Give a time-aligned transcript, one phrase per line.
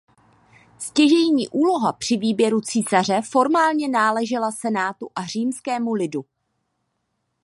[0.77, 6.25] Stěžejní úloha při výběru císaře formálně náležela senátu a římskému lidu.